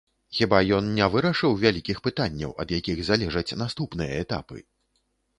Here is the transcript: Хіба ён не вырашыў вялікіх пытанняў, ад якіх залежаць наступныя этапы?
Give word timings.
Хіба 0.35 0.59
ён 0.77 0.85
не 0.99 1.07
вырашыў 1.15 1.51
вялікіх 1.63 1.99
пытанняў, 2.07 2.53
ад 2.63 2.73
якіх 2.77 3.03
залежаць 3.09 3.55
наступныя 3.63 4.17
этапы? 4.23 4.57